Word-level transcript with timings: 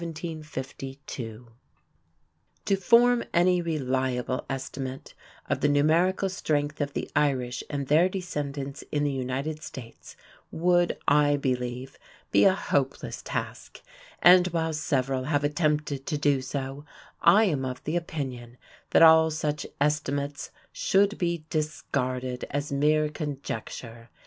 To 0.01 1.45
form 2.75 3.23
any 3.35 3.61
reliable 3.61 4.45
estimate 4.49 5.13
of 5.47 5.61
the 5.61 5.69
numerical 5.69 6.27
strength 6.27 6.81
of 6.81 6.93
the 6.93 7.07
Irish 7.15 7.63
and 7.69 7.85
their 7.85 8.09
descendants 8.09 8.83
in 8.91 9.03
the 9.03 9.11
United 9.11 9.61
States 9.61 10.15
would, 10.51 10.97
I 11.07 11.37
believe, 11.37 11.99
be 12.31 12.45
a 12.45 12.55
hopeless 12.55 13.21
task, 13.21 13.83
and 14.23 14.47
while 14.47 14.73
several 14.73 15.25
have 15.25 15.43
attempted 15.43 16.07
to 16.07 16.17
do 16.17 16.41
so, 16.41 16.83
I 17.21 17.43
am 17.43 17.63
of 17.63 17.83
the 17.83 17.95
opinion 17.95 18.57
that 18.89 19.03
all 19.03 19.29
such 19.29 19.67
estimates 19.79 20.49
should 20.71 21.19
be 21.19 21.45
discarded 21.51 22.45
as 22.49 22.71
mere 22.71 23.07
conjecture. 23.07 24.09